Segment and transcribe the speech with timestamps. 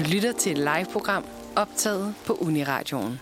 [0.00, 1.24] Du lytter til et live-program
[1.56, 3.20] optaget på Uniradioen.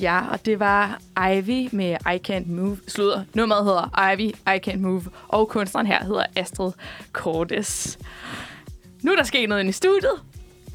[0.00, 1.00] Ja, og det var
[1.32, 2.78] Ivy med I Can't Move.
[2.88, 3.24] Slutter.
[3.34, 5.02] Nummeret hedder Ivy, I Can't Move.
[5.28, 6.72] Og kunstneren her hedder Astrid
[7.12, 7.98] Cordes.
[9.02, 10.22] Nu er der sket noget inde i studiet.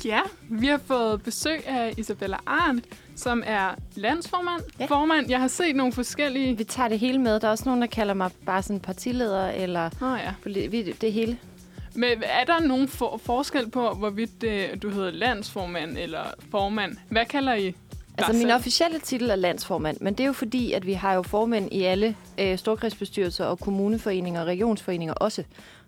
[0.05, 2.85] Ja, vi har fået besøg af Isabella Arndt,
[3.15, 4.61] som er landsformand.
[4.79, 4.85] Ja.
[4.85, 6.57] Formand, jeg har set nogle forskellige...
[6.57, 7.39] Vi tager det hele med.
[7.39, 10.33] Der er også nogen, der kalder mig bare sådan partileder, eller Nå ja.
[10.45, 11.37] poli- vi- det hele.
[11.95, 16.97] Men er der nogen for- forskel på, hvorvidt det, du hedder landsformand eller formand?
[17.09, 17.75] Hvad kalder I
[18.17, 21.21] Altså, min officielle titel er landsformand, men det er jo fordi, at vi har jo
[21.21, 25.43] formænd i alle øh, storkredsbestyrelser og kommuneforeninger og regionsforeninger også.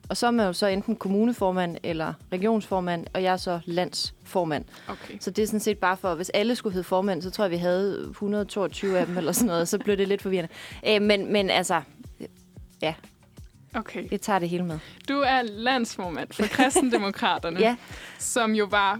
[0.09, 4.65] Og så er man jo så enten kommuneformand eller regionsformand, og jeg er så landsformand.
[4.87, 5.13] Okay.
[5.19, 7.51] Så det er sådan set bare for, hvis alle skulle hedde formand, så tror jeg,
[7.51, 10.49] vi havde 122 af dem eller sådan noget, så blev det lidt forvirrende.
[10.87, 11.81] Øh, men, men altså,
[13.75, 14.07] okay.
[14.09, 14.79] det tager det hele med.
[15.09, 17.75] Du er landsformand for Kristendemokraterne, Ja,
[18.19, 18.99] som jo var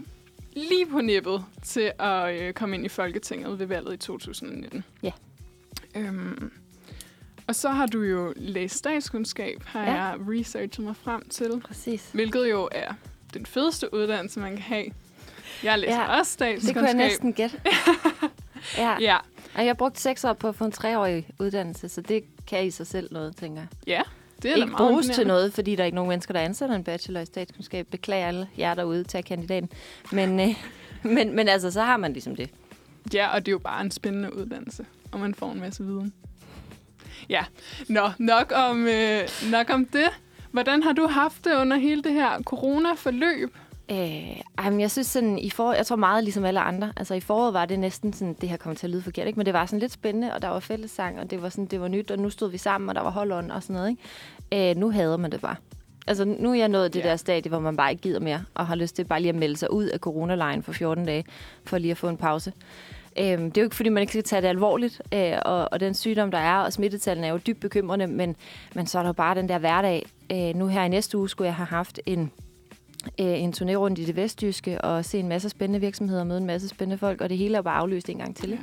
[0.52, 4.84] lige på nippet til at øh, komme ind i Folketinget ved valget i 2019.
[5.02, 5.10] Ja.
[5.96, 6.52] Øhm,
[7.46, 9.92] og så har du jo læst statskundskab, har Ja.
[10.04, 11.60] jeg researchet mig frem til.
[11.64, 12.10] præcis.
[12.12, 12.92] Hvilket jo er
[13.34, 14.84] den fedeste uddannelse, man kan have.
[15.62, 16.74] Jeg læser Ja, også Det statskundskab.
[16.74, 17.60] kunne jeg næsten gætte.
[18.78, 18.96] ja.
[19.00, 19.16] Ja,
[19.54, 22.64] Og jeg har brugt seks år på at få en treårig uddannelse, så det kan
[22.66, 23.68] i sig selv noget, tænker jeg.
[23.86, 24.02] ja.
[24.42, 26.76] Det er Ikke meget bruges til noget, fordi der er ikke nogen mennesker, der ansætter
[26.76, 27.86] en bachelor i statskundskab.
[27.90, 29.70] Beklager alle jer derude til kandidaten.
[30.12, 30.48] Men, øh,
[31.14, 32.50] men, men altså, så har man ligesom det.
[33.14, 36.12] Ja, og det er jo bare en spændende uddannelse, og man får en masse viden.
[37.28, 37.44] Ja,
[37.88, 39.20] Nå, nok om, øh,
[39.50, 40.08] nok om det.
[40.50, 43.54] Hvordan har du haft det under hele det her corona-forløb?
[43.90, 46.92] Øh, ej, men jeg synes sådan, i for, jeg tror meget ligesom alle andre.
[46.96, 49.36] Altså i foråret var det næsten sådan, det her kommer til at lyde forkert, ikke?
[49.38, 51.80] men det var sådan lidt spændende, og der var fællessang, og det var sådan, det
[51.80, 53.90] var nyt, og nu stod vi sammen, og der var holdånd og sådan noget.
[53.90, 54.70] Ikke?
[54.70, 55.56] Øh, nu hader man det bare.
[56.06, 57.08] Altså nu er jeg nået det Ja.
[57.08, 59.34] der stadie, hvor man bare ikke gider mere, og har lyst til bare lige at
[59.34, 61.24] melde sig ud af coronalejen for 14 dage,
[61.64, 62.52] for lige at få en pause.
[63.18, 65.80] Øhm, det er jo ikke, fordi man ikke skal tage det alvorligt, øh, og, og
[65.80, 68.36] den sygdom, der er, og smittetallene er jo dybt bekymrende, men,
[68.74, 70.06] men så er der jo bare den der hverdag.
[70.32, 72.30] Øh, nu her i næste uge skulle jeg have haft en,
[73.20, 76.38] øh, en turné rundt i det vestjyske, og se en masse spændende virksomheder, og møde
[76.38, 78.58] en masse spændende folk, og det hele er bare aflyst en gang til.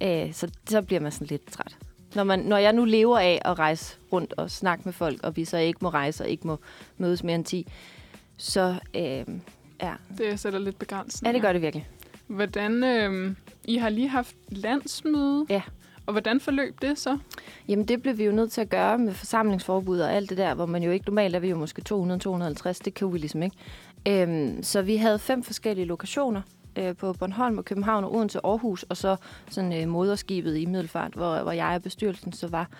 [0.00, 0.26] Ikke?
[0.26, 1.76] Øh, så, så bliver man sådan lidt træt.
[2.14, 5.36] Når, man, når jeg nu lever af at rejse rundt og snakke med folk, og
[5.36, 6.58] vi så ikke må rejse og ikke må
[6.98, 7.66] mødes mere end 10,
[8.36, 9.02] så øh,
[9.82, 11.26] ja, Det sætter lidt begrænsning.
[11.28, 11.88] ja, det gør det virkelig.
[12.26, 13.34] Hvordan, øh,
[13.64, 15.46] I har lige haft landsmøde.
[15.50, 15.62] Ja.
[16.06, 17.18] Og hvordan forløb det så?
[17.68, 20.54] Jamen, det blev vi jo nødt til at gøre med forsamlingsforbud og alt det der,
[20.54, 22.80] hvor man jo ikke normalt er vi jo måske 200-250.
[22.84, 23.56] Det kan vi ligesom ikke.
[24.08, 26.42] Øhm, så vi havde fem forskellige lokationer
[26.78, 29.16] øh, på Bornholm og København og Odense og Aarhus, og så
[29.50, 32.70] sådan øh, moderskibet i Middelfart, hvor, hvor jeg og bestyrelsen så var.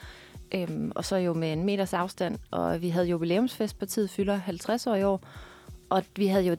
[0.54, 4.86] Øhm, og så jo med en meters afstand, og vi havde jubilæumsfest, partiet fylder 50
[4.86, 5.20] år i år,
[5.90, 6.56] og vi havde jo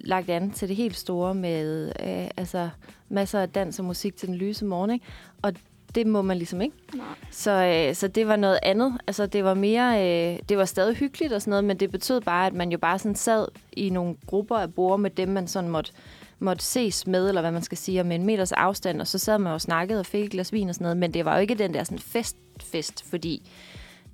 [0.00, 2.70] lagt an til det helt store med øh, altså
[3.08, 5.06] masser af dans og musik til den lyse morgen, ikke?
[5.42, 5.52] og
[5.94, 6.76] det må man ligesom ikke.
[6.94, 7.06] Nej.
[7.30, 8.98] Så, øh, så det var noget andet.
[9.06, 10.06] Altså, det var mere...
[10.32, 12.78] Øh, det var stadig hyggeligt og sådan noget, men det betød bare, at man jo
[12.78, 15.92] bare sådan sad i nogle grupper af borde med dem, man sådan måtte,
[16.38, 19.38] måtte ses med, eller hvad man skal sige, med en meters afstand, og så sad
[19.38, 21.40] man og snakkede og fik et glas vin og sådan noget, men det var jo
[21.40, 23.50] ikke den der sådan fest-fest, fordi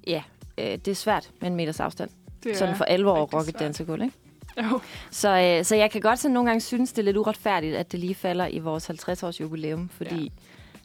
[0.06, 0.22] ja,
[0.59, 2.10] øh, det er svært med en meters afstand.
[2.44, 3.59] Det Sådan for alvor at svært.
[3.59, 4.15] dansegulv, ikke?
[4.62, 4.81] Jo.
[5.10, 5.28] Så,
[5.59, 8.00] øh, så jeg kan godt sådan nogle gange synes, det er lidt uretfærdigt, at det
[8.00, 10.28] lige falder i vores 50-års jubilæum, fordi Ja.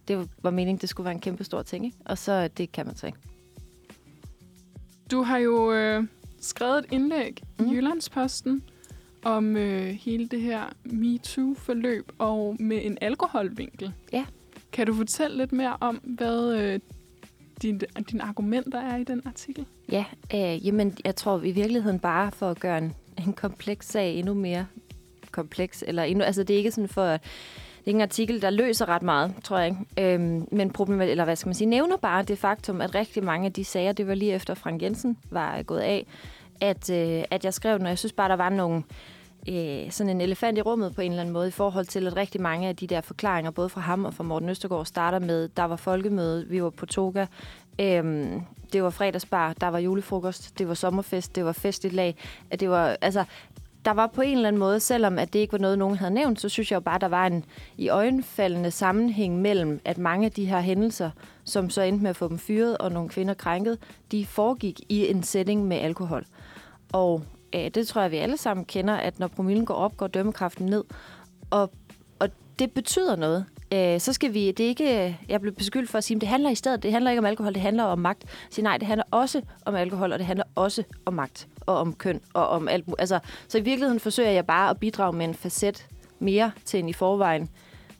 [0.07, 1.97] Det var meningen, det skulle være en kæmpe stor ting, ikke?
[2.05, 3.19] Og så det kan man så ikke.
[5.11, 6.03] Du har jo øh,
[6.41, 7.67] skrevet et indlæg mm.
[7.67, 8.63] I Jyllandsposten
[9.23, 13.93] om øh, hele det her MeToo-forløb og med en alkoholvinkel.
[14.13, 14.25] Ja.
[14.71, 16.79] Kan du fortælle lidt mere om, hvad øh,
[17.61, 17.79] dine,
[18.11, 19.65] dine argumenter er i den artikel?
[19.91, 22.93] Ja, øh, jamen jeg tror i virkeligheden bare for at gøre en,
[23.27, 24.65] en kompleks sag endnu mere
[25.31, 27.17] kompleks, eller endnu, altså det er ikke sådan for,
[27.81, 30.13] det er ikke en artikel, der løser ret meget, tror jeg ikke.
[30.13, 33.45] Øhm, men problemet, eller hvad skal man sige, nævner bare det faktum, at rigtig mange
[33.45, 36.05] af de sager, det var lige efter Frank Jensen var gået af,
[36.61, 38.83] at, øh, at jeg skrev den, og jeg synes bare, der var nogle,
[39.49, 42.15] øh, sådan en elefant i rummet på en eller anden måde, i forhold til, at
[42.15, 45.49] rigtig mange af de der forklaringer, både fra ham og fra Morten Østergaard, starter med,
[45.57, 47.25] der var folkemøde, vi var på toga,
[47.79, 48.41] øhm,
[48.73, 52.15] det var fredagsbar, der var julefrokost, det var sommerfest, det var festligt lag,
[52.49, 53.25] at det var, altså,
[53.85, 56.13] der var på en eller anden måde, selvom at det ikke var noget, nogen havde
[56.13, 57.45] nævnt, så synes jeg jo bare, der var en
[57.77, 61.11] i øjenfaldende sammenhæng mellem, at mange af de her hændelser,
[61.43, 63.77] som så endte med at få dem fyret og nogle kvinder krænket,
[64.11, 66.25] de foregik i en setting med alkohol.
[66.91, 67.23] Og
[67.55, 70.65] øh, det tror jeg, vi alle sammen kender, at når promillen går op, går dømmekraften
[70.65, 70.83] ned.
[71.49, 71.71] Og,
[72.19, 72.29] og
[72.59, 73.45] det betyder noget.
[73.73, 76.29] Øh, så skal vi, det er ikke, jeg blev beskyldt for at sige, at det
[76.29, 78.25] handler i stedet, det handler ikke om alkohol, det handler om magt.
[78.49, 81.93] Så nej, det handler også om alkohol, og det handler også om magt og om
[81.93, 83.01] køn og om alt muligt.
[83.01, 85.87] Altså, så i virkeligheden forsøger jeg bare at bidrage med en facet
[86.19, 87.49] mere til en i forvejen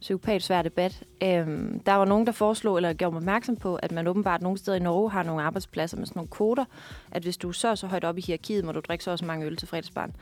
[0.02, 1.04] psykopat svær debat.
[1.24, 4.58] Øhm, der var nogen, der foreslog, eller gjorde mig opmærksom på, at man åbenbart nogle
[4.58, 6.66] steder i Norge har nogle arbejdspladser med sådan nogle kvoter,
[7.12, 9.26] at hvis du er så så højt op i hierarkiet, må du drikke så også
[9.26, 10.16] mange øl til fredagsbarn.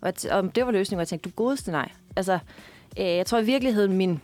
[0.00, 1.90] Og, at, og det var løsningen, og jeg tænkte, du godeste nej.
[2.16, 2.38] Altså,
[2.98, 4.20] øh, jeg tror i virkeligheden, min,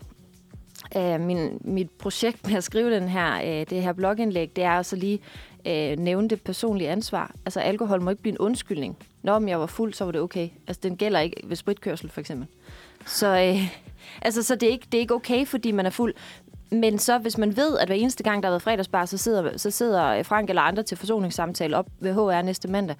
[0.96, 4.76] øh, min, mit projekt med at skrive den her, øh, det her blogindlæg, det er
[4.76, 5.20] også lige
[5.66, 7.34] øh, nævnte det personlige ansvar.
[7.44, 8.98] Altså, alkohol må ikke blive en undskyldning.
[9.22, 10.48] Når om jeg var fuld, så var det okay.
[10.66, 12.48] Altså, den gælder ikke ved spritkørsel, for eksempel.
[13.06, 13.74] Så, øh,
[14.26, 16.14] altså, så det, er ikke, det er ikke okay, fordi man er fuld.
[16.70, 19.58] Men så, hvis man ved, at hver eneste gang, der har været fredagsbar, så sidder,
[19.58, 22.96] så sidder Frank eller andre til forsoningssamtale op ved HR næste mandag,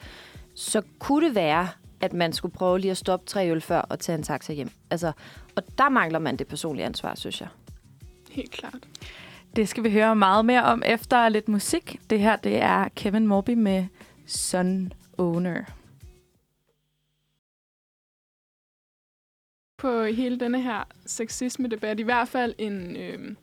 [0.54, 1.68] så kunne det være,
[2.00, 4.70] at man skulle prøve lige at stoppe tre øl før og tage en taxa hjem.
[4.90, 5.12] Altså,
[5.56, 7.48] og der mangler man det personlige ansvar, synes jeg.
[8.30, 8.88] Helt klart.
[9.56, 12.00] Det skal vi høre meget mere om efter lidt musik.
[12.10, 13.86] Det her, det er Kevin Morby med
[14.26, 15.64] Sun Owner.
[19.78, 23.34] På hele denne her sexisme-debat, i hvert fald en, øh,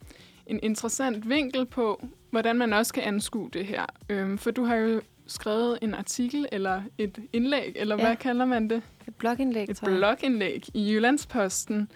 [0.47, 3.85] en interessant vinkel på, hvordan man også kan anskue det her.
[4.09, 8.06] Øh, for du har jo skrevet en artikel, eller et indlæg, eller ja.
[8.06, 8.81] hvad kalder man det?
[9.07, 9.97] Et blogindlæg, Et tror jeg.
[9.97, 11.91] blogindlæg i Jyllandsposten,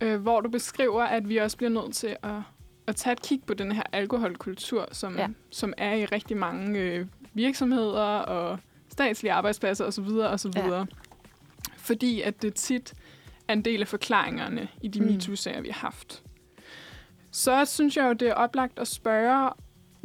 [0.00, 2.40] øh, hvor du beskriver, at vi også bliver nødt til at,
[2.86, 5.28] at tage et kig på den her alkoholkultur, som, Ja.
[5.50, 10.08] som er i rigtig mange øh, virksomheder og statslige arbejdspladser osv.
[10.08, 10.50] osv.
[10.56, 10.84] Ja.
[11.76, 12.94] Fordi at det tit
[13.48, 15.06] er en del af forklaringerne i de Mm.
[15.06, 15.12] mm.
[15.12, 16.22] MeToo-sager, vi har haft.
[17.30, 19.50] Så synes jeg jo, det er oplagt at spørge,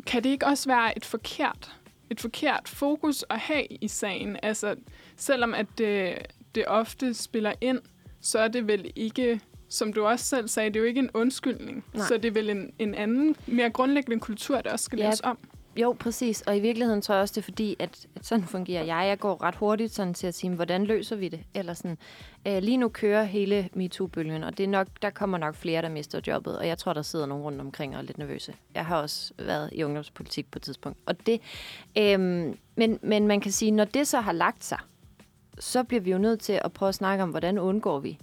[0.06, 1.76] kan det ikke også være et forkert,
[2.10, 4.38] et forkert fokus at have i sagen?
[4.44, 4.76] Altså,
[5.18, 6.16] selvom at det,
[6.56, 7.80] det ofte spiller ind,
[8.22, 11.10] så er det vel ikke, som du også selv sagde, det er jo ikke en
[11.14, 11.84] undskyldning.
[11.94, 12.06] Nej.
[12.08, 15.04] Så det er vel en, en anden, mere grundlæggende kultur, der også skal Ja.
[15.04, 15.38] laves om.
[15.78, 16.42] Jo, præcis.
[16.42, 19.08] Og i virkeligheden tror jeg også, det er fordi, at, at sådan fungerer jeg.
[19.08, 21.40] Jeg går ret hurtigt sådan til at sige, hvordan løser vi det?
[21.56, 21.98] Eller sådan,
[22.48, 25.90] øh, lige nu kører hele MeToo-bølgen, og det er nok, der kommer nok flere, der
[25.90, 26.58] mister jobbet.
[26.58, 28.54] Og jeg tror, der sidder nogen rundt omkring og er lidt nervøse.
[28.76, 30.98] Jeg har også været i ungdomspolitik på et tidspunkt.
[31.06, 31.42] Og det,
[31.98, 32.20] øh,
[32.76, 34.80] men, men man kan sige, når det så har lagt sig,
[35.60, 38.20] så bliver vi jo nødt til at prøve at snakke om, hvordan undgår vi,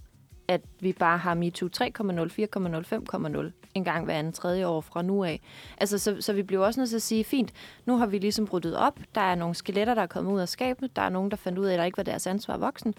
[0.48, 5.02] at vi bare har MeToo 3,0, 4,0, 5,0 en gang hver anden tredje år fra
[5.02, 5.40] nu af.
[5.78, 7.52] Altså, så, så vi bliver også nødt til at sige, fint,
[7.86, 9.00] nu har vi ligesom ryddet op.
[9.14, 10.88] Der er nogle skeletter, der er kommet ud af skabene.
[10.96, 12.94] Der er nogen, der fandt ud af, at der ikke var deres ansvar voksen.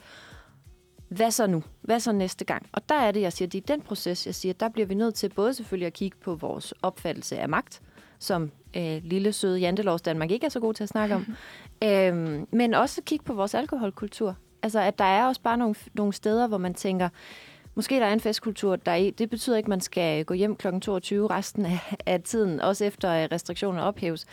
[1.10, 1.64] Hvad så nu?
[1.82, 2.66] Hvad så næste gang?
[2.72, 4.94] Og der er det, jeg siger, det er den proces, jeg siger, der bliver vi
[4.94, 7.82] nødt til både selvfølgelig at kigge på vores opfattelse af magt,
[8.20, 11.26] som øh, lille søde jantelovs Danmark ikke er så god til at snakke om,
[11.88, 14.36] øhm, men også kigge på vores alkoholkultur.
[14.64, 17.10] Altså, at der er også bare nogle, nogle steder, hvor man tænker,
[17.76, 19.10] måske der er en festkultur, der i.
[19.10, 20.80] Det betyder ikke, at man skal gå hjem kl.
[20.82, 24.26] 22 resten af, af tiden, også efter restriktioner ophæves.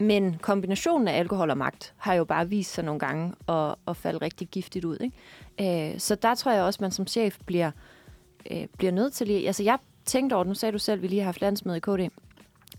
[0.00, 3.96] Men kombinationen af alkohol og magt har jo bare vist sig nogle gange at, at
[3.96, 4.96] falde rigtig giftigt ud.
[5.00, 5.92] Ikke?
[5.92, 7.70] Øh, så der tror jeg også, at man som chef bliver,
[8.50, 9.46] øh, bliver nødt til lige...
[9.46, 11.80] Altså jeg tænkte over, nu sagde du selv, at vi lige har haft landsmøde i
[11.80, 12.10] KD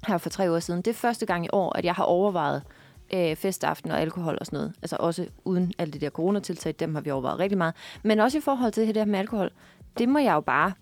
[0.08, 0.82] her for tre uger siden.
[0.82, 2.79] Det er første gang i år, at jeg har overvejet øh,
[3.14, 4.74] Øh, festaften og alkohol og sådan noget.
[4.82, 7.76] Altså også uden alle de der coronatiltag, dem har vi overvejet rigtig meget.
[8.04, 9.52] Men også i forhold til det her med alkohol,
[9.98, 10.74] det må jeg jo bare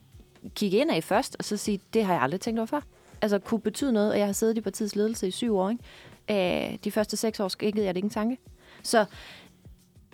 [0.56, 2.81] kigge ind af først, og så sige, det har jeg aldrig tænkt over før.
[3.21, 5.69] Altså kunne betyde noget, og jeg har siddet i partiets ledelse i syv år.
[5.69, 6.71] Ikke?
[6.71, 8.38] Øh, de første seks år skækkede jeg det ikke en tanke.
[8.83, 9.06] Så,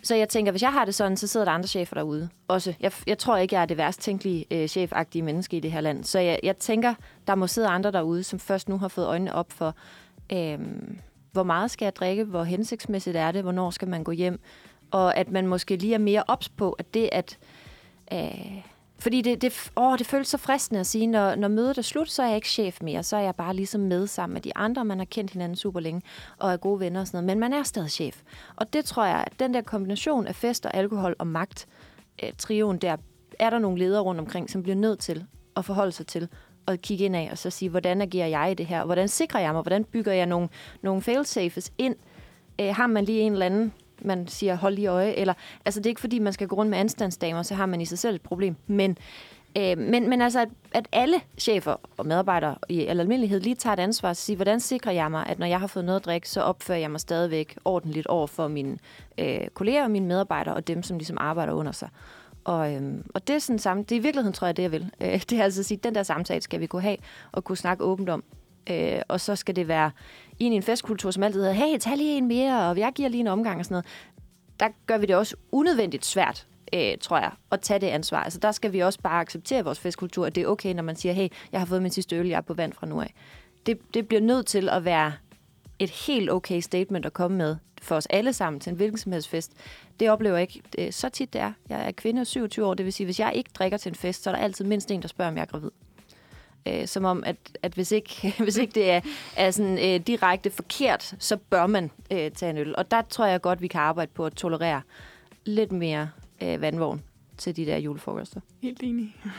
[0.04, 2.30] så jeg tænker, hvis jeg har det sådan, så sidder der andre chefer derude.
[2.48, 2.74] Også.
[2.80, 5.82] Jeg, jeg tror ikke, jeg er det værst tænkelige øh, chefagtige menneske i det her
[5.82, 6.04] land.
[6.04, 6.94] Så jeg, jeg tænker,
[7.28, 9.76] der må sidde andre derude, som først nu har fået øjnene op for,
[10.32, 10.60] øh,
[11.34, 14.40] hvor meget skal jeg drikke, hvor hensigtsmæssigt er det, hvornår skal man gå hjem,
[14.92, 17.38] og at man måske lige er mere ops på, at det at...
[18.14, 18.62] Øh,
[19.00, 22.10] fordi det, det, åh, det føles så fristende at sige, når, når mødet er slut,
[22.12, 23.04] så er jeg ikke chef mere.
[23.04, 24.86] Så er jeg bare ligesom med sammen med de andre.
[24.86, 26.02] Man har kendt hinanden super længe
[26.38, 27.38] og er gode venner og sådan noget.
[27.38, 28.22] Men man er stadig chef.
[28.56, 31.68] Og det tror jeg, at den der kombination af fest og alkohol og magt,
[32.24, 32.98] øh, trioen der,
[33.40, 35.26] er der nogle ledere rundt omkring, som bliver nødt til
[35.56, 36.30] at forholde sig til
[36.66, 38.86] og kigge ind af og så sige, hvordan agerer jeg i det her?
[38.86, 39.62] Hvordan sikrer jeg mig?
[39.62, 40.50] Hvordan bygger jeg nogle,
[40.82, 41.96] nogle fail-safes ind?
[42.62, 43.74] Øh, har man lige en eller anden
[44.06, 45.12] man siger, hold lige øje.
[45.12, 45.34] Eller,
[45.66, 47.86] altså, det er ikke fordi, man skal gå rundt med anstandsdamer, så har man i
[47.86, 48.56] sig selv et problem.
[48.68, 48.98] Men,
[49.58, 53.74] øh, men, men altså, at, at alle chefer og medarbejdere i al almindelighed lige tager
[53.74, 56.06] et ansvar og siger, hvordan sikrer jeg mig, at når jeg har fået noget at
[56.06, 58.78] drikke, så opfører jeg mig stadigvæk ordentligt over for mine
[59.18, 61.90] øh, kolleger og mine medarbejdere og dem, som ligesom arbejder under sig.
[62.44, 64.72] Og, øhm, og det er sådan samme, det er i virkeligheden, tror jeg, det jeg
[64.72, 64.92] vil.
[65.02, 66.98] Øh, det er altså at sige, den der samtale skal vi kunne have
[67.32, 68.24] og kunne snakke åbent om.
[68.70, 69.92] Øh, og så skal det være
[70.40, 73.22] i en festkultur, som altid hedder, hey, tag lige en mere, og jeg giver lige
[73.22, 73.86] en omgang og sådan noget.
[74.60, 78.24] Der gør vi det også unødvendigt svært, øh, tror jeg, at tage det ansvar.
[78.24, 80.96] Altså der skal vi også bare acceptere vores festkultur, at det er okay, når man
[80.96, 83.14] siger, hey, jeg har fået min sidste øl, jeg er på vand fra nu af.
[83.66, 85.14] Det, det bliver nødt til at være
[85.84, 89.12] et helt okay statement at komme med for os alle sammen til en hvilken som
[89.12, 89.52] helst fest.
[90.00, 91.54] Det oplever jeg ikke det, så tit det er.
[91.70, 93.96] Jeg er kvinde og 27 år, det vil sige, hvis jeg ikke drikker til en
[93.96, 95.72] fest, så er der altid mindst en, der spørger, om jeg er gravid.
[96.68, 99.02] Øh, som om, at, at hvis, ikke, hvis ikke det er,
[99.38, 102.76] er sådan, øh, direkte forkert, så bør man øh, tage en øl.
[102.76, 104.82] Og der tror jeg godt, vi kan arbejde på at tolerere
[105.46, 106.10] lidt mere
[106.42, 107.04] øh, vandvogn
[107.38, 108.42] til de der julefrokoster.
[108.62, 109.16] Helt enig.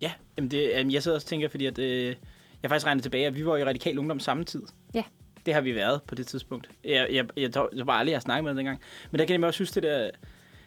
[0.00, 2.16] Ja, jamen det, jamen jeg sidder også og tænker, fordi at, øh,
[2.62, 4.62] jeg faktisk regner tilbage, at vi var i radikal ungdom samme tid.
[4.94, 5.02] Ja.
[5.46, 6.70] Det har vi været på det tidspunkt.
[6.84, 8.80] Jeg, jeg, jeg, tror, jeg var aldrig, jeg har snakket med det dengang.
[9.10, 10.10] Men der kan jeg også synes, det der,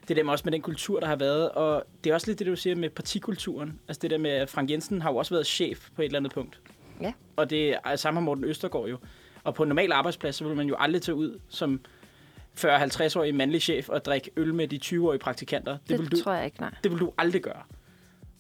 [0.08, 1.52] det der med også med den kultur, der har været.
[1.52, 3.80] Og det er også lidt det, du siger med partikulturen.
[3.88, 6.20] Altså det der med, at Frank Jensen har jo også været chef på et eller
[6.20, 6.60] andet punkt.
[7.02, 7.14] Ja.
[7.36, 8.98] Og det er samme med Morten Østergaard jo.
[9.44, 11.82] Og på en normal arbejdsplads, så vil man jo aldrig tage ud som
[12.58, 15.78] 40-50-årig mandlig chef og drikke øl med de 20-årige praktikanter.
[15.90, 16.76] Det, vil du, tror jeg ikke, nej.
[16.84, 17.62] det vil du aldrig gøre.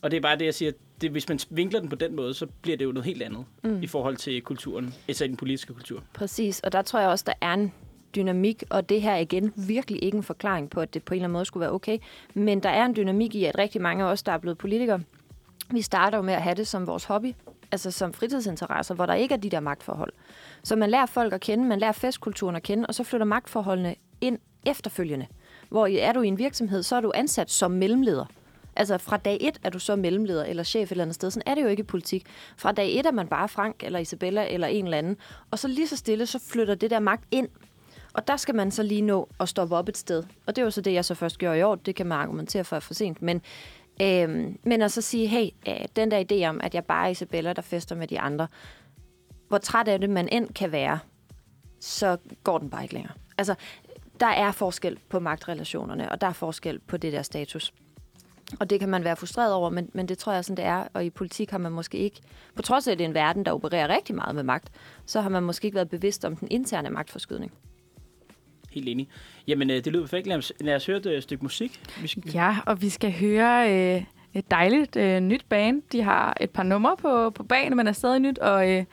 [0.02, 0.72] Og det er bare det, jeg siger.
[1.02, 3.46] Det, hvis man vinkler den på den måde, så bliver det jo noget helt andet
[3.64, 3.84] mm.
[3.84, 6.04] i forhold til kulturen, især den politiske kultur.
[6.14, 7.74] Præcis, og der tror jeg også, der er en
[8.16, 11.16] dynamik, og det her er igen virkelig ikke en forklaring på, at det på en
[11.16, 11.98] eller anden måde skulle være okay,
[12.34, 15.02] men der er en dynamik i, at rigtig mange af os, der er blevet politikere,
[15.72, 17.34] vi starter jo med at have det som vores hobby,
[17.72, 20.14] altså som fritidsinteresser, hvor der ikke er de der magtforhold.
[20.64, 23.96] Så man lærer folk at kende, man lærer festkulturen at kende, og så flytter magtforholdene
[24.22, 25.28] ind efterfølgende.
[25.70, 28.26] Hvor er du i en virksomhed, så er du ansat som mellemleder.
[28.76, 31.32] Altså fra dag et er du så mellemleder eller chef et eller andet sted.
[31.32, 32.26] Sådan er det jo ikke i politik.
[32.58, 35.18] Fra dag et er man bare Frank eller Isabella eller en eller anden.
[35.52, 37.48] Og så lige så stille, så flytter det der magt ind.
[38.14, 40.24] Og der skal man så lige nå at stoppe op et sted.
[40.46, 41.76] Og det var så det, jeg så først gjorde i år.
[41.76, 43.22] Det kan man argumentere for for sent.
[43.22, 43.42] Men,
[44.02, 47.12] øhm, men at så sige, hey, øh, den der idé om, at jeg bare er
[47.12, 48.48] Isabella, der fester med de andre.
[49.48, 51.00] Hvor træt af det man end kan være,
[51.80, 53.14] så går den bare ikke længere.
[53.38, 53.56] Altså,
[54.20, 57.74] der er forskel på magtrelationerne, og der er forskel på det der status.
[58.60, 60.88] Og det kan man være frustreret over, men, men det tror jeg sådan, det er.
[60.94, 62.22] Og i politik har man måske ikke,
[62.56, 64.72] på trods af, at det er en verden, der opererer rigtig meget med magt,
[65.06, 67.52] så har man måske ikke været bevidst om den interne magtforskydning.
[68.72, 69.10] Helt enig.
[69.48, 70.28] Jamen, øh, det lyder perfekt.
[70.28, 71.82] Lad os, lad os høre et øh, stykke musik.
[72.02, 74.04] Vi skal, Ja, og vi skal høre øh,
[74.34, 75.82] et dejligt øh, nyt band.
[75.92, 78.84] De har et par numre på, på banen, men er stadig nyt, og øh,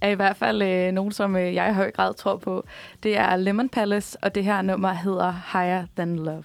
[0.00, 2.64] er i hvert fald øh, nogen, som øh, jeg i høj grad tror på.
[3.02, 6.44] Det er Lemon Palace, og det her nummer hedder Higher Than Love.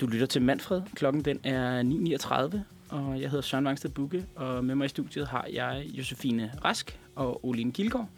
[0.00, 0.82] Du lytter til Manfred.
[0.94, 1.82] Klokken den er
[2.52, 2.58] 9.39,
[2.96, 6.98] og jeg hedder Søren Vangsted Bukke, og med mig i studiet har jeg Josefine Rask
[7.16, 8.08] og Oline Gilgaard.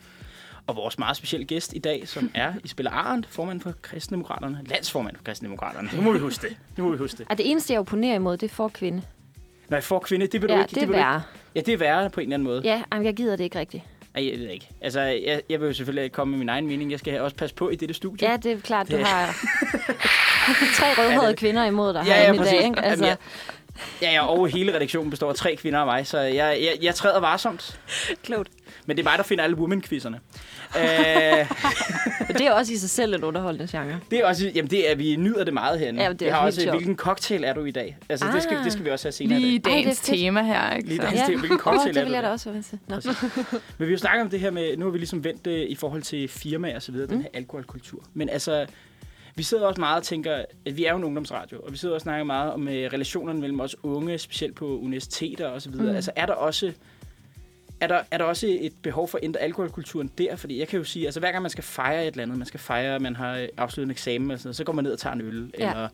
[0.67, 5.17] Og vores meget specielle gæst i dag, som er Isabella Arendt, formand for Kristendemokraterne, landsformand
[5.17, 5.89] for Kristendemokraterne.
[5.97, 6.57] Nu må vi huske det.
[6.77, 7.27] Nu må vi huske det.
[7.31, 9.03] Og det eneste, jeg opponerer imod, det er for kvinde.
[9.71, 10.71] Jeg får kvinde, det vil du Ja, ikke.
[10.75, 10.99] det er du ikke.
[11.01, 11.23] værre.
[11.55, 12.61] Ja, det er værre på en eller anden måde.
[12.65, 13.83] Ja, jamen, jeg gider det ikke rigtigt.
[14.15, 14.69] Ej, jeg ved ikke.
[14.81, 16.91] Altså, jeg, jeg vil jo selvfølgelig komme med min egen mening.
[16.91, 18.31] Jeg skal også passe på i dette studie.
[18.31, 19.27] Ja, det er klart, du Det- har
[20.79, 22.65] tre rødhårede kvinder imod dig Ja, her ja, i dag.
[22.65, 22.81] Ikke?
[22.81, 23.19] Altså, Jamen,
[24.03, 26.95] Ja, ja, og hele redaktionen består af tre kvinder og mig, så jeg, jeg, jeg
[26.95, 27.81] træder varsomt.
[28.25, 28.49] klogt.
[28.87, 30.19] Men det er mig, der finder alle woman-quizzerne.
[30.81, 31.49] øh,
[32.29, 34.01] det er også i sig selv en underholdende genre.
[34.11, 36.03] det er også, jamen det er, vi nyder det meget herinde.
[36.03, 36.77] Ja, det er vi har også, sjovt.
[36.77, 37.97] hvilken cocktail er du i dag?
[38.09, 38.65] Altså, det, skal, Ah.
[38.65, 39.53] det skal vi også have senere Lige.
[39.65, 40.19] Ej, er dagens fedt.
[40.19, 40.89] tema her, ikke?
[40.89, 42.29] Lige dagens- Hvilken cocktail er det du vil jeg der?
[42.29, 42.79] da også være til.
[42.91, 43.03] Men
[43.79, 45.75] vi har jo snakket om det her med, nu har vi ligesom vendt det i
[45.75, 47.13] forhold til firmaer og så videre, mm.
[47.13, 48.03] den her alkoholkultur.
[48.15, 48.67] Men altså,
[49.41, 51.95] vi sidder også meget og tænker, at vi er jo en ungdomsradio, og vi sidder
[51.95, 55.91] og snakker meget om øh, relationerne mellem os unge, specielt på universiteter og så videre.
[55.91, 55.95] Mm.
[55.97, 56.73] Altså, er der også...
[57.81, 60.37] Er der, er der også et behov for at ændre alkoholkulturen der?
[60.37, 62.47] Fordi jeg kan jo sige, altså hver gang man skal fejre et eller andet, man
[62.47, 65.15] skal fejre, at man har afsluttet en eksamen, altså, så går man ned og tager
[65.15, 65.51] en øl.
[65.59, 65.71] Ja.
[65.71, 65.89] Eller,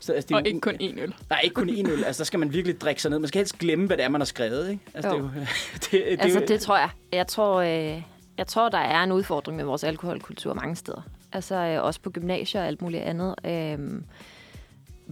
[0.00, 1.14] så, altså, det er Og jo- ikke kun én øl.
[1.30, 2.04] Nej, ikke kun én øl.
[2.04, 3.18] Altså, der skal man virkelig drikke sig ned.
[3.18, 4.70] Man skal helst glemme, hvad det er, man har skrevet.
[4.70, 4.82] Ikke?
[4.94, 5.16] Altså, Jo.
[5.16, 5.44] det, er jo,
[5.74, 6.90] det, det, Altså, det, det tror jeg.
[7.12, 8.02] Jeg tror, øh,
[8.38, 11.02] jeg tror, der er en udfordring med vores alkoholkultur mange steder.
[11.32, 13.34] Altså øh, også på gymnasier og alt muligt andet.
[13.44, 14.04] Øhm,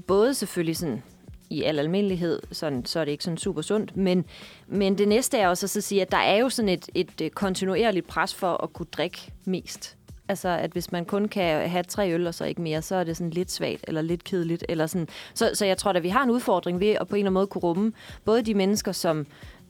[0.06, 1.02] både selvfølgelig sådan
[1.50, 4.24] i al almindelighed, sådan, så er det ikke sådan super sundt, men,
[4.66, 7.20] men det næste er også at så sige, at der er jo sådan et, et
[7.20, 9.96] øh, kontinuerligt pres for at kunne drikke mest.
[10.28, 13.04] Altså, at hvis man kun kan have tre øl og så ikke mere, så er
[13.04, 14.64] det sådan lidt svagt eller lidt kedeligt.
[14.68, 15.08] Eller sådan.
[15.34, 17.34] Så, så jeg tror at vi har en udfordring ved at på en eller anden
[17.34, 17.92] måde kunne rumme
[18.24, 19.26] både de mennesker, som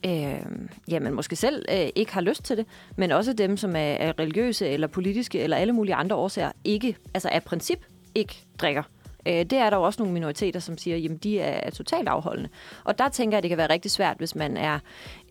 [0.07, 0.41] øh,
[0.89, 2.67] jamen, måske selv øh, ikke har lyst til det,
[2.97, 6.97] men også dem, som er, er religiøse eller politiske eller alle mulige andre årsager, ikke,
[7.15, 8.83] altså af princip ikke drikker.
[9.27, 12.49] Øh, det er der jo også nogle minoriteter, som siger, jamen de er, totalt afholdende.
[12.85, 14.79] Og der tænker jeg, at det kan være rigtig svært, hvis man er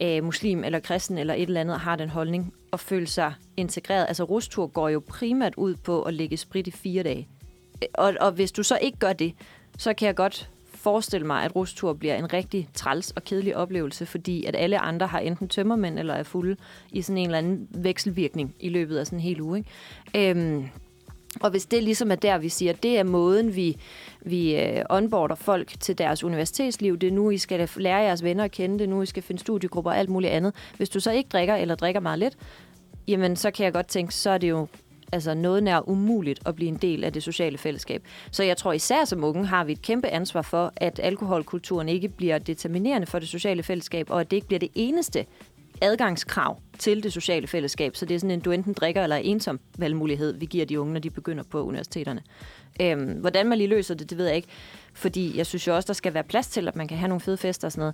[0.01, 3.33] øh, muslim eller kristen eller et eller andet og har den holdning, og føle sig
[3.57, 4.05] integreret.
[4.07, 7.27] Altså rustur går jo primært ud på at lægge sprit i fire dage.
[7.83, 9.33] Øh, og, og hvis du så ikke gør det,
[9.77, 10.49] så kan jeg godt
[10.79, 15.07] forestille mig, at rustur bliver en rigtig træls og kedelig oplevelse, fordi at alle andre
[15.07, 16.55] har enten tømmermænd eller er fulde
[16.91, 19.57] i sådan en eller anden vekselvirkning i løbet af sådan en hel uge.
[19.57, 20.29] Ikke?
[20.29, 20.69] Øhm,
[21.41, 23.77] og hvis det ligesom er der, vi siger, det er måden, vi,
[24.21, 28.43] vi øh, onboarder folk til deres universitetsliv, det er nu, I skal lære jeres venner
[28.43, 30.53] at kende, det er nu, I skal finde studiegrupper og alt muligt andet.
[30.77, 32.37] Hvis du så ikke drikker eller drikker meget lidt,
[33.07, 34.67] jamen så kan jeg godt tænke, så er det jo
[35.11, 38.03] altså noget nær umuligt at blive en del af det sociale fællesskab.
[38.31, 42.09] Så jeg tror især som unge har vi et kæmpe ansvar for, at alkoholkulturen ikke
[42.09, 45.25] bliver determinerende for det sociale fællesskab, og at det ikke bliver det eneste
[45.81, 47.95] adgangskrav til det sociale fællesskab.
[47.95, 50.79] Så det er sådan en, du enten drikker eller er ensom valgmulighed, vi giver de
[50.79, 52.21] unge, når de begynder på universiteterne.
[52.81, 54.47] Øhm, hvordan man lige løser det, det ved jeg ikke.
[54.93, 57.21] Fordi jeg synes jo også, der skal være plads til, at man kan have nogle
[57.21, 57.93] fede fester og sådan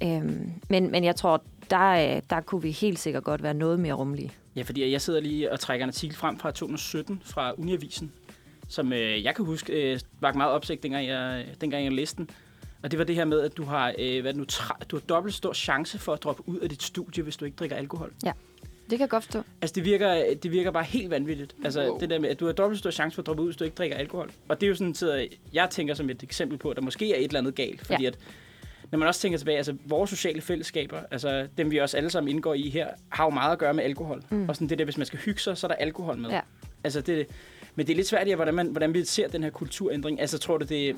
[0.00, 0.22] noget.
[0.22, 3.80] Øhm, men, men jeg tror, der, øh, der kunne vi helt sikkert godt være noget
[3.80, 4.32] mere rummelige.
[4.56, 8.12] Ja, fordi jeg sidder lige og trækker en artikel frem fra 2017 fra Uniavisen,
[8.68, 12.30] som øh, jeg kan huske øh, var meget opsigt, dengang jeg, dengang jeg læste den.
[12.84, 14.44] Og det var det her med, at du har, øh, hvad nu,
[14.90, 17.56] du har dobbelt stor chance for at droppe ud af dit studie, hvis du ikke
[17.56, 18.12] drikker alkohol.
[18.24, 19.42] Ja, det kan jeg godt forstå.
[19.62, 21.56] Altså, det virker, det virker bare helt vanvittigt.
[21.64, 21.98] Altså, wow.
[21.98, 23.64] det der med, at du har dobbelt stor chance for at droppe ud, hvis du
[23.64, 24.30] ikke drikker alkohol.
[24.48, 27.12] Og det er jo sådan, at jeg tænker som et eksempel på, at der måske
[27.12, 27.86] er et eller andet galt.
[27.86, 28.08] Fordi ja.
[28.08, 28.18] at,
[28.90, 32.30] når man også tænker tilbage, altså vores sociale fællesskaber, altså dem vi også alle sammen
[32.30, 34.22] indgår i her, har jo meget at gøre med alkohol.
[34.30, 34.48] Mm.
[34.48, 36.30] Og sådan det der, hvis man skal hygge sig, så er der alkohol med.
[36.30, 36.40] Ja.
[36.84, 37.26] Altså det,
[37.74, 40.20] men det er lidt svært, ja, hvordan, man, hvordan vi ser den her kulturændring.
[40.20, 40.96] Altså tror du, det,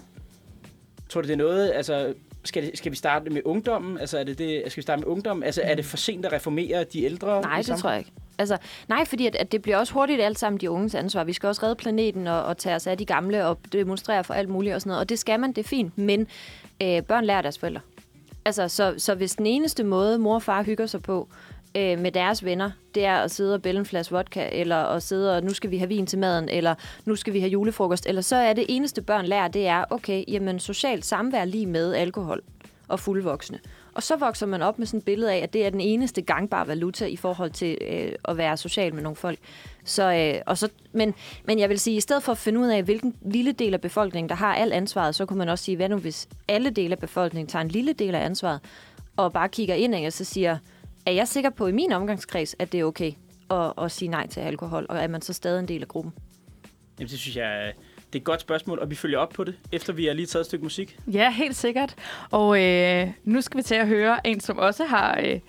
[1.08, 3.98] tror du, det er noget, altså skal, det, skal vi starte med ungdommen?
[3.98, 5.42] Altså, er det det, skal vi starte med ungdommen?
[5.42, 7.40] Altså, er det for sent at reformere de ældre?
[7.40, 8.12] Nej, det tror jeg ikke.
[8.38, 8.56] Altså,
[8.88, 11.24] nej, fordi at, at det bliver også hurtigt alt sammen de unges ansvar.
[11.24, 14.34] Vi skal også redde planeten og, og tage os af de gamle og demonstrere for
[14.34, 15.00] alt muligt og sådan noget.
[15.00, 15.98] Og det skal man, det er fint.
[15.98, 16.26] Men
[16.82, 17.80] øh, børn lærer deres forældre.
[18.44, 21.28] Altså, så, så hvis den eneste måde, mor og far hygger sig på
[21.76, 25.02] øh, med deres venner, det er at sidde og bælge en flaske vodka, eller at
[25.02, 28.06] sidde og, nu skal vi have vin til maden, eller nu skal vi have julefrokost,
[28.06, 31.94] eller så er det eneste børn lærer, det er, okay, jamen socialt samvær lige med
[31.94, 32.42] alkohol
[32.88, 33.58] og fuldvoksne.
[33.94, 36.22] Og så vokser man op med sådan et billede af, at det er den eneste
[36.22, 39.38] gangbare valuta i forhold til øh, at være social med nogle folk.
[39.84, 41.14] Så, øh, og så, men,
[41.44, 43.74] men jeg vil sige, at i stedet for at finde ud af, hvilken lille del
[43.74, 46.70] af befolkningen, der har alt ansvaret, så kunne man også sige, hvad nu hvis alle
[46.70, 48.60] dele af befolkningen tager en lille del af ansvaret,
[49.16, 50.58] og bare kigger ind og så siger,
[51.06, 53.12] er jeg sikker på i min omgangskreds, at det er okay
[53.50, 56.12] at, at sige nej til alkohol, og er man så stadig en del af gruppen?
[56.98, 57.72] Jamen, det synes jeg
[58.06, 60.26] det er et godt spørgsmål, og vi følger op på det, efter vi har lige
[60.26, 60.98] taget et stykke musik.
[61.06, 61.94] Ja, helt sikkert.
[62.30, 65.40] Og øh, nu skal vi til at høre en, som også har øh,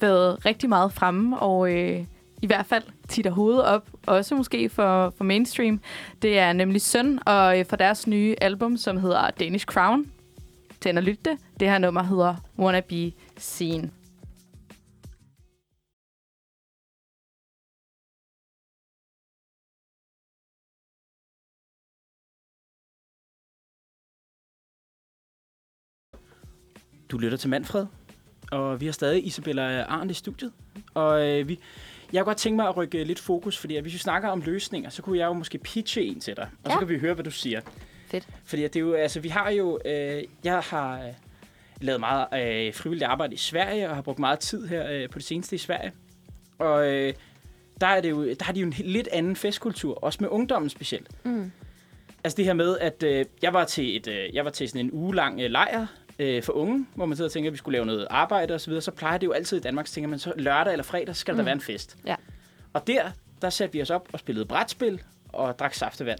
[0.00, 2.04] været rigtig meget fremme, og øh,
[2.42, 5.80] i hvert fald titter hovedet op, også måske for, for mainstream.
[6.22, 10.12] Det er nemlig Søn, og øh, for deres nye album, som hedder Danish Crown.
[10.80, 11.38] Tænd og lytte det.
[11.60, 13.92] Det her nummer hedder Wanna Be Seen.
[27.12, 27.86] Du lytter til Manfred,
[28.50, 30.52] og vi har stadig Isabella Arndt i studiet.
[30.94, 31.58] Og øh, vi,
[32.12, 34.90] jeg kunne godt tænke mig at rykke lidt fokus, fordi hvis vi snakker om løsninger,
[34.90, 36.72] så kunne jeg jo måske pitche en til dig, og ja.
[36.72, 37.60] så kan vi høre, hvad du siger.
[38.06, 38.28] Fedt.
[38.44, 41.12] Fordi det er jo, altså, vi har jo, øh, jeg har øh,
[41.80, 45.18] lavet meget øh, frivilligt arbejde i Sverige, og har brugt meget tid her øh, på
[45.18, 45.92] det seneste i Sverige.
[46.58, 47.14] Og øh,
[47.80, 50.68] der, er det jo, der har de jo en lidt anden festkultur, også med ungdommen
[50.70, 51.24] specielt.
[51.24, 51.52] Mm.
[52.24, 54.86] Altså det her med, at øh, jeg var til et, øh, jeg var til sådan
[54.86, 55.86] en uge lang øh, lejr
[56.22, 58.72] øh, for unge, hvor man sidder og tænker, at vi skulle lave noget arbejde osv.,
[58.72, 61.16] så, så plejer det jo altid i Danmark, så tænker man så lørdag eller fredag,
[61.16, 61.36] skal mm.
[61.36, 61.96] der være en fest.
[62.06, 62.14] Ja.
[62.72, 63.02] Og der,
[63.42, 66.18] der satte vi os op og spillede brætspil og drak saftevand.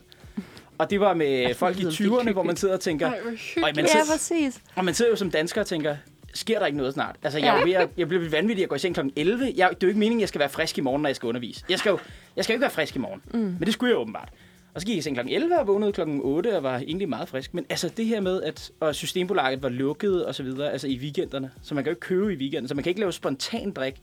[0.78, 3.06] Og det var med folk i 20'erne, hvor man sidder og tænker...
[3.06, 3.18] Ej,
[3.56, 4.60] og man sidder, ja, præcis.
[4.74, 5.96] Og man sidder jo som dansker og tænker,
[6.34, 7.16] sker der ikke noget snart?
[7.22, 7.80] Altså, jeg, ja.
[7.80, 9.00] jeg, jeg bliver vanvittig at gå i seng kl.
[9.16, 9.52] 11.
[9.56, 11.16] Jeg, det er jo ikke meningen, at jeg skal være frisk i morgen, når jeg
[11.16, 11.64] skal undervise.
[11.68, 11.98] Jeg skal jo
[12.36, 13.22] jeg skal jo ikke være frisk i morgen.
[13.34, 13.38] Mm.
[13.38, 14.28] Men det skulle jeg åbenbart.
[14.74, 15.28] Og så gik jeg i seng kl.
[15.28, 16.00] 11 og vågnede kl.
[16.06, 17.54] 8 og var egentlig meget frisk.
[17.54, 20.98] Men altså det her med, at og Systembolaget var lukket og så videre, altså i
[20.98, 23.70] weekenderne, så man kan jo ikke købe i weekenden, så man kan ikke lave spontan
[23.72, 23.94] drik.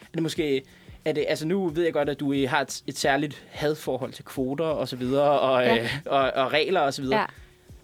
[0.00, 0.62] Er det måske
[1.04, 4.24] er det, altså nu ved jeg godt, at du har et, et særligt hadforhold til
[4.24, 5.76] kvoter og så videre, og, ja.
[5.76, 7.20] øh, og, og regler og så videre.
[7.20, 7.26] Ja.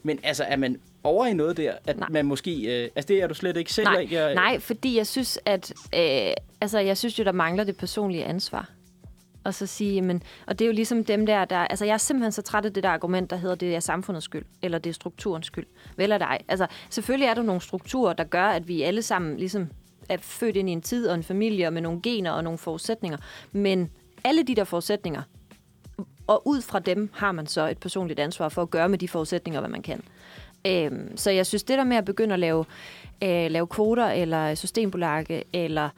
[0.02, 2.08] Men altså, er man over i noget der, at Nej.
[2.10, 2.82] man måske...
[2.84, 4.00] Øh, altså, det er du slet ikke selv Nej.
[4.00, 4.14] ikke?
[4.14, 5.72] Jeg, Nej, fordi jeg synes, at...
[5.94, 8.70] Øh, altså, jeg synes jo, der mangler det personlige ansvar
[9.44, 11.98] og så sige, men, og det er jo ligesom dem der, der, altså jeg er
[11.98, 14.90] simpelthen så træt af det der argument, der hedder, det er samfundets skyld, eller det
[14.90, 15.66] er strukturens skyld.
[15.96, 16.40] Vel er dig.
[16.48, 19.68] Altså selvfølgelig er der nogle strukturer, der gør, at vi alle sammen ligesom
[20.08, 22.58] er født ind i en tid og en familie, og med nogle gener og nogle
[22.58, 23.18] forudsætninger.
[23.52, 23.90] Men
[24.24, 25.22] alle de der forudsætninger,
[26.26, 29.08] og ud fra dem har man så et personligt ansvar for at gøre med de
[29.08, 30.02] forudsætninger, hvad man kan.
[30.66, 32.64] Øhm, så jeg synes, det der med at begynde at lave,
[33.22, 35.88] øh, lave kvoter, eller systembolaget, eller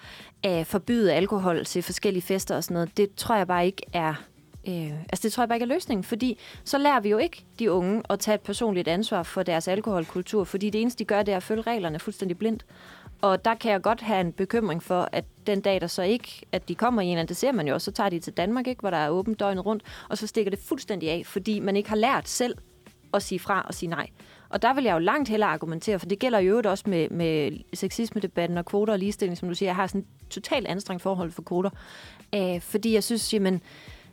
[0.47, 4.15] øh, forbyde alkohol til forskellige fester og sådan noget, det tror jeg bare ikke er...
[4.69, 7.45] Øh, altså det tror jeg bare ikke er løsningen, fordi så lærer vi jo ikke
[7.59, 11.23] de unge at tage et personligt ansvar for deres alkoholkultur, fordi det eneste, de gør,
[11.23, 12.67] det er at følge reglerne fuldstændig blindt.
[13.21, 16.43] Og der kan jeg godt have en bekymring for, at den dag, der så ikke,
[16.53, 18.33] at de kommer i en anden, det ser man jo også, så tager de til
[18.33, 21.61] Danmark, ikke, hvor der er åbent døgnet rundt, og så stikker det fuldstændig af, fordi
[21.61, 22.55] man ikke har lært selv
[23.15, 24.09] at sige fra og sige nej.
[24.49, 27.53] Og der vil jeg jo langt hellere argumentere, for det gælder jo også med, med
[27.75, 29.69] sexisme-debatten og kvoter og ligestilling, som du siger.
[29.69, 31.71] Jeg har sådan et totalt anstrengt forhold for kvoter.
[32.35, 33.61] Øh, fordi jeg synes, jamen,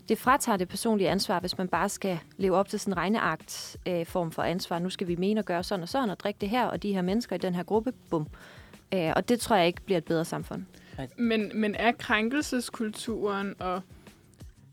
[0.09, 3.77] det fratager det personlige ansvar, hvis man bare skal leve op til sådan en regneagt
[3.87, 4.79] øh, form for ansvar.
[4.79, 6.93] Nu skal vi mene at gøre sådan og sådan, og drikke det her, og de
[6.93, 8.27] her mennesker i den her gruppe, bum.
[8.93, 10.63] Øh, og det tror jeg ikke bliver et bedre samfund.
[11.17, 13.81] Men, men er krænkelseskulturen og,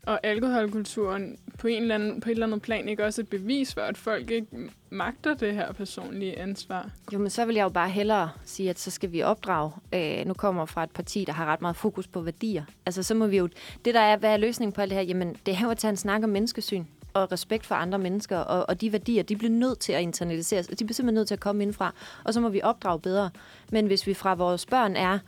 [0.05, 3.73] og alkoholkulturen på, en eller anden, på et eller andet plan ikke også et bevis
[3.73, 4.47] for, at folk ikke
[4.89, 6.89] magter det her personlige ansvar?
[7.13, 9.71] Jo, men så vil jeg jo bare hellere sige, at så skal vi opdrage.
[9.93, 12.63] Øh, nu kommer fra et parti, der har ret meget fokus på værdier.
[12.85, 13.49] Altså, så må vi jo...
[13.85, 15.05] Det, der er, hvad er løsningen på alt det her?
[15.05, 18.37] Jamen, det er jo at tage en snak om menneskesyn og respekt for andre mennesker,
[18.37, 21.35] og, og de værdier, de bliver nødt til at internaliseres, de bliver simpelthen nødt til
[21.35, 21.93] at komme indfra,
[22.23, 23.29] og så må vi opdrage bedre.
[23.71, 25.19] Men hvis vi fra vores børn er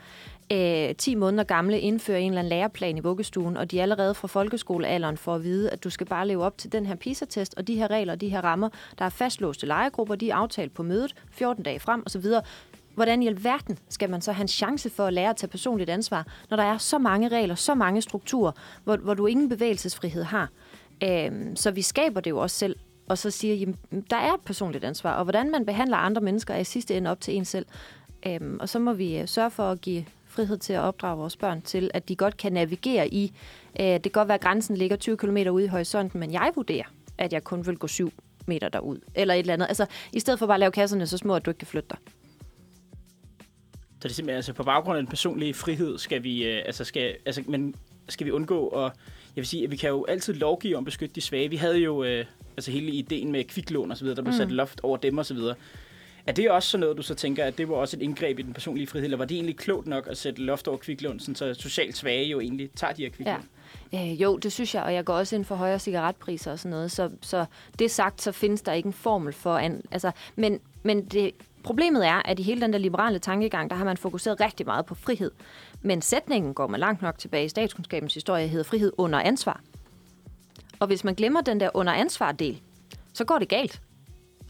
[0.53, 4.27] øh, 10 måneder gamle indfører en eller anden læreplan i vuggestuen, og de allerede fra
[4.27, 7.67] folkeskolealderen får at vide, at du skal bare leve op til den her PISA-test, og
[7.67, 11.15] de her regler, de her rammer, der er fastlåste lejegrupper, de er aftalt på mødet
[11.31, 12.25] 14 dage frem osv.,
[12.95, 15.89] hvordan i alverden skal man så have en chance for at lære at tage personligt
[15.89, 18.51] ansvar, når der er så mange regler, så mange strukturer,
[18.83, 20.49] hvor, hvor du ingen bevægelsesfrihed har.
[21.03, 22.75] Øhm, så vi skaber det jo også selv,
[23.09, 23.77] og så siger, jamen,
[24.09, 27.11] der er et personligt ansvar, og hvordan man behandler andre mennesker er i sidste ende
[27.11, 27.65] op til en selv.
[28.27, 31.37] Øhm, og så må vi øh, sørge for at give frihed til at opdrage vores
[31.37, 33.33] børn til, at de godt kan navigere i.
[33.79, 36.51] Øh, det kan godt være, at grænsen ligger 20 km ude i horisonten, men jeg
[36.55, 36.85] vurderer,
[37.17, 38.11] at jeg kun vil gå 7
[38.45, 39.67] meter derud, eller et eller andet.
[39.67, 41.89] Altså, i stedet for bare at lave kasserne så små, at du ikke kan flytte
[41.89, 41.97] dig.
[44.03, 46.83] Så det er simpelthen, altså på baggrund af den personlige frihed, skal vi, øh, altså
[46.83, 47.75] skal, altså, men
[48.09, 48.91] skal vi undgå at,
[49.35, 51.49] jeg vil sige, at vi kan jo altid lovgive om at beskytte de svage.
[51.49, 52.25] Vi havde jo, øh,
[52.57, 54.37] altså hele ideen med kviklån og så videre, der blev mm.
[54.37, 55.55] sat loft over dem og så videre.
[56.27, 58.41] Er det også sådan noget, du så tænker, at det var også et indgreb i
[58.41, 61.53] den personlige frihed, eller var det egentlig klogt nok at sætte loft over kviklån, så
[61.53, 63.49] socialt svage jo egentlig tager de her kviklån?
[63.93, 64.11] Ja.
[64.11, 66.69] Øh, jo, det synes jeg, og jeg går også ind for højere cigaretpriser og sådan
[66.69, 66.91] noget.
[66.91, 67.45] Så, så
[67.79, 69.57] det sagt, så findes der ikke en formel for...
[69.57, 71.31] An, altså, men, men det,
[71.63, 74.85] problemet er, at i hele den der liberale tankegang, der har man fokuseret rigtig meget
[74.85, 75.31] på frihed.
[75.81, 79.61] Men sætningen går man langt nok tilbage i statskundskabens historie, hedder frihed under ansvar.
[80.79, 82.61] Og hvis man glemmer den der under ansvar-del,
[83.13, 83.81] så går det galt.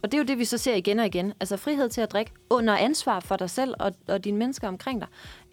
[0.03, 1.33] Og det er jo det, vi så ser igen og igen.
[1.39, 5.01] Altså frihed til at drikke under ansvar for dig selv og, og dine mennesker omkring
[5.01, 5.07] dig.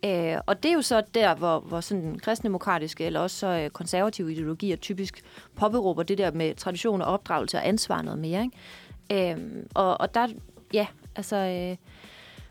[0.04, 3.70] Øh, og det er jo så der, hvor, hvor sådan kristendemokratiske eller også så øh,
[3.70, 5.24] konservative ideologier typisk
[5.56, 8.42] påberåber det der med tradition og opdragelse og ansvar noget mere.
[9.10, 9.32] Ikke?
[9.32, 10.28] Øh, og, og der,
[10.72, 10.86] ja,
[11.16, 11.36] altså...
[11.36, 11.76] Øh,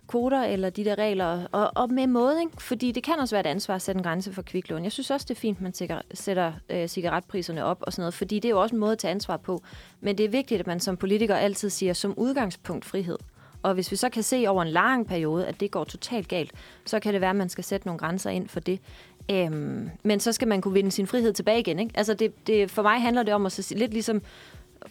[0.10, 2.64] kvoter eller de der regler, og, og med måde, ikke?
[2.64, 4.84] fordi det kan også være et ansvar at sætte en grænse for kviklån.
[4.84, 8.02] Jeg synes også, det er fint, at man sætter, sætter øh, cigaretpriserne op og sådan
[8.02, 9.64] noget, fordi det er jo også en måde at tage ansvar på.
[10.02, 13.18] Men det er vigtigt, at man som politiker altid siger, som udgangspunkt frihed.
[13.64, 16.52] Og hvis vi så kan se over en lang periode, at det går totalt galt,
[16.86, 18.80] så kan det være, at man skal sætte nogle grænser ind for det.
[19.32, 21.80] Øhm, men så skal man kunne vinde sin frihed tilbage igen.
[21.80, 21.92] Ikke?
[21.96, 24.22] Altså det, det, for mig handler det om at så, lidt ligesom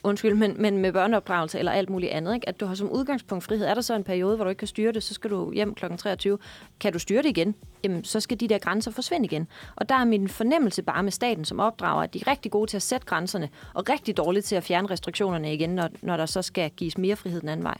[0.03, 2.49] undskyld, men, men med børneopdragelse eller alt muligt andet, ikke?
[2.49, 3.67] at du har som udgangspunkt frihed.
[3.67, 5.75] Er der så en periode, hvor du ikke kan styre det, så skal du hjem
[5.75, 5.85] kl.
[5.99, 6.39] 23.
[6.81, 9.49] Kan du styre det igen, jamen, så skal de der grænser forsvinde igen.
[9.77, 12.71] Og der er min fornemmelse bare med staten som opdrager, at de er rigtig gode
[12.71, 16.27] til at sætte grænserne, og rigtig dårlige til at fjerne restriktionerne igen, når, når der
[16.27, 17.77] så skal gives mere frihed den anden vej.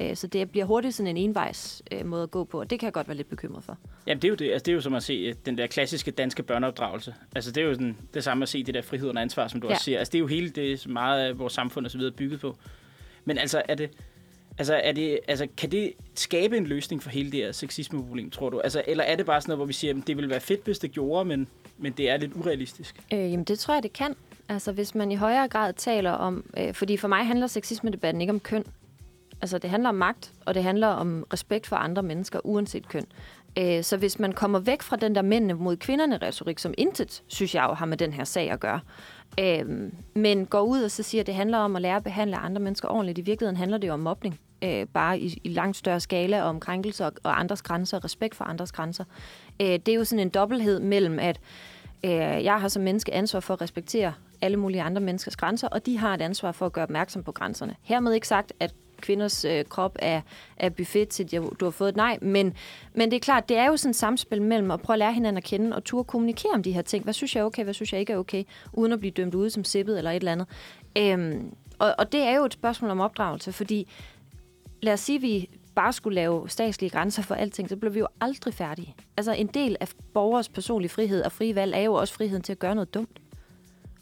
[0.00, 2.80] Øh, så det bliver hurtigt sådan en envejs øh, måde at gå på, og det
[2.80, 3.78] kan jeg godt være lidt bekymret for.
[4.06, 4.52] Jamen det er jo, det.
[4.52, 7.14] Altså, det er jo som at se øh, den der klassiske danske børneopdragelse.
[7.34, 9.60] Altså det er jo den, det samme at se det der frihed og ansvar, som
[9.60, 9.72] du ja.
[9.72, 9.98] også siger.
[9.98, 12.40] Altså det er jo hele det, som meget af vores samfund og så videre bygget
[12.40, 12.56] på.
[13.24, 13.90] Men altså er det,
[14.58, 18.50] Altså, er det, altså, kan det skabe en løsning for hele det her sexisme-problem, tror
[18.50, 18.60] du?
[18.60, 20.64] Altså, eller er det bare sådan noget, hvor vi siger, at det ville være fedt,
[20.64, 23.00] hvis det gjorde, men, men det er lidt urealistisk?
[23.12, 24.14] Øh, jamen, det tror jeg, det kan.
[24.48, 26.44] Altså, hvis man i højere grad taler om...
[26.56, 28.64] Øh, fordi for mig handler sexisme-debatten ikke om køn.
[29.40, 33.04] Altså, det handler om magt, og det handler om respekt for andre mennesker, uanset køn.
[33.58, 37.22] Øh, så hvis man kommer væk fra den der mændene mod kvinderne retorik, som intet,
[37.26, 38.80] synes jeg jo, har med den her sag at gøre,
[39.40, 42.36] øh, men går ud og så siger, at det handler om at lære at behandle
[42.36, 43.18] andre mennesker ordentligt.
[43.18, 46.60] I virkeligheden handler det jo om mobning, øh, bare i, i langt større skala, om
[46.60, 49.04] krænkelser og, og andres grænser, respekt for andres grænser.
[49.60, 51.40] Øh, det er jo sådan en dobbelthed mellem, at
[52.04, 52.10] øh,
[52.44, 55.98] jeg har som menneske ansvar for at respektere alle mulige andre menneskers grænser, og de
[55.98, 57.76] har et ansvar for at gøre opmærksom på grænserne.
[57.82, 60.20] Hermed ikke sagt, at kvinders øh, krop er,
[60.56, 62.18] er buffet til, at du har fået et nej.
[62.22, 62.54] Men,
[62.94, 65.12] men det er klart, det er jo sådan et samspil mellem at prøve at lære
[65.12, 67.04] hinanden at kende og turde kommunikere om de her ting.
[67.04, 69.34] Hvad synes jeg er okay, hvad synes jeg ikke er okay, uden at blive dømt
[69.34, 70.46] ude som sippet eller et eller andet.
[70.98, 73.88] Øhm, og, og det er jo et spørgsmål om opdragelse, fordi
[74.82, 77.98] lad os sige, at vi bare skulle lave statslige grænser for alting, så blev vi
[77.98, 78.94] jo aldrig færdige.
[79.16, 82.52] Altså en del af borgers personlige frihed og frie valg er jo også friheden til
[82.52, 83.20] at gøre noget dumt.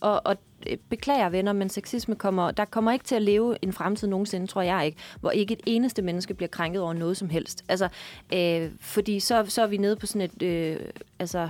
[0.01, 0.37] Og, og
[0.71, 4.47] øh, beklager venner, men sexisme kommer, der kommer ikke til at leve en fremtid nogensinde,
[4.47, 7.65] tror jeg ikke, hvor ikke et eneste menneske bliver krænket over noget som helst.
[7.69, 7.89] Altså,
[8.33, 10.77] øh, fordi så, så er vi nede på sådan et, øh,
[11.19, 11.49] altså,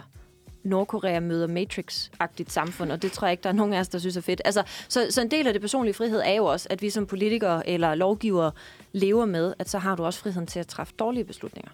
[0.65, 3.99] Nordkorea møder Matrix-agtigt samfund, og det tror jeg ikke, der er nogen af os, der
[3.99, 4.43] synes er fedt.
[4.45, 7.07] Altså, så, så en del af det personlige frihed er jo også, at vi som
[7.07, 8.53] politikere eller lovgivere
[8.93, 11.71] lever med, at så har du også friheden til at træffe dårlige beslutninger.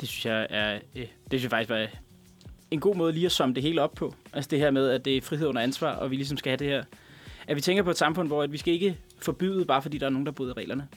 [0.00, 1.86] Det synes jeg er, øh, det synes jeg faktisk var
[2.72, 4.14] en god måde lige at summe det hele op på.
[4.32, 6.56] Altså det her med, at det er frihed under ansvar, og vi ligesom skal have
[6.56, 6.84] det her.
[7.48, 10.06] At vi tænker på et samfund, hvor at vi skal ikke forbyde, bare fordi der
[10.06, 10.88] er nogen, der bryder reglerne.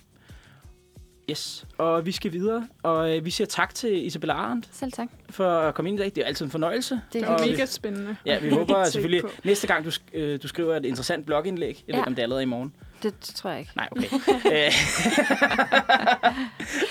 [1.31, 5.07] Yes, og vi skal videre, og øh, vi siger tak til Isabella Arendt Selv tak.
[5.29, 6.11] for at komme ind i dag.
[6.15, 7.01] Det er altid en fornøjelse.
[7.13, 8.15] Det er Og- mega spændende.
[8.25, 9.29] Ja, vi håber Se selvfølgelig, på.
[9.43, 11.99] næste gang du, sk- øh, du skriver et interessant blogindlæg, jeg ved Ja.
[11.99, 12.73] ikke, om det er allerede i morgen.
[13.11, 13.71] Det tror jeg ikke.
[13.75, 14.05] Nej, okay.
[14.45, 14.71] Øh,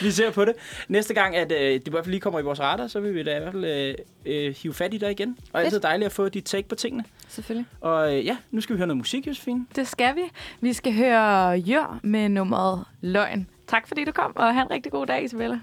[0.04, 0.54] vi ser på det.
[0.88, 3.14] Næste gang, at øh, det i hvert fald lige kommer i vores radar, så vil
[3.14, 3.94] vi da i hvert fald øh,
[4.26, 5.38] øh, hive fat i dig igen.
[5.52, 7.04] Og altid dejligt at få dit take på tingene.
[7.28, 7.66] Selvfølgelig.
[7.80, 9.66] Og øh, ja, nu skal vi høre noget musik, Josefine.
[9.76, 10.22] Det skal vi.
[10.60, 13.46] Vi skal høre Jør med nummeret Løgn.
[13.66, 15.60] Tak fordi du kom, og have en rigtig god dag, Isabella.